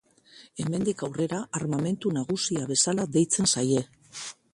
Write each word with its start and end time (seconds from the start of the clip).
Hemendik 0.61 1.03
aurrera, 1.07 1.41
Armamentu 1.59 2.13
Nagusia 2.15 2.63
bezala 2.73 3.05
deitzen 3.17 3.51
zaie. 3.57 3.85